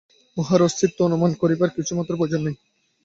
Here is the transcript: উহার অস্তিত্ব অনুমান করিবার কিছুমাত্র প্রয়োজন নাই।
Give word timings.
উহার 0.37 0.61
অস্তিত্ব 0.61 0.99
অনুমান 1.07 1.31
করিবার 1.41 1.69
কিছুমাত্র 1.77 2.11
প্রয়োজন 2.17 2.41
নাই। 2.43 2.55